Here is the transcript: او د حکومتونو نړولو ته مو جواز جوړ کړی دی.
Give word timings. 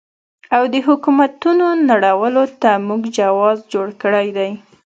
او 0.55 0.63
د 0.73 0.75
حکومتونو 0.87 1.65
نړولو 1.89 2.43
ته 2.61 2.71
مو 2.85 2.95
جواز 3.17 3.57
جوړ 3.73 3.87
کړی 4.01 4.27
دی. 4.37 4.51